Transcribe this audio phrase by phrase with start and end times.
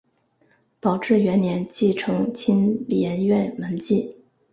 [0.79, 4.23] 宝治元年继承青莲院门迹。